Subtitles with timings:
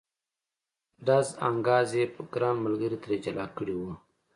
[1.05, 3.81] ډز انګاز یې ګران ملګري ترې جلا کړی و.